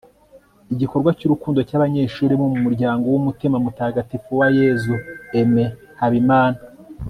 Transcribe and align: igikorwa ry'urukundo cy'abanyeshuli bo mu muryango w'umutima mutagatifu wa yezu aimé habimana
igikorwa 0.73 1.09
ry'urukundo 1.17 1.59
cy'abanyeshuli 1.67 2.33
bo 2.39 2.47
mu 2.51 2.59
muryango 2.65 3.05
w'umutima 3.07 3.55
mutagatifu 3.65 4.29
wa 4.39 4.47
yezu 4.57 4.93
aimé 5.37 5.65
habimana 5.99 6.59